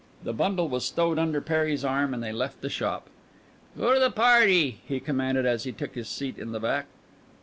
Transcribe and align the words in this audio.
The 0.23 0.33
bundle 0.33 0.67
was 0.67 0.83
stowed 0.83 1.19
under 1.19 1.41
Perry's 1.41 1.85
arm 1.85 2.11
and 2.11 2.23
they 2.23 2.31
left 2.31 2.61
the 2.61 2.71
shop. 2.71 3.07
"Go 3.77 3.93
to 3.93 3.99
the 3.99 4.09
party!" 4.09 4.79
he 4.87 4.99
commanded 4.99 5.45
as 5.45 5.63
he 5.63 5.71
took 5.71 5.93
his 5.93 6.09
seat 6.09 6.39
in 6.39 6.53
the 6.53 6.59
back. 6.59 6.87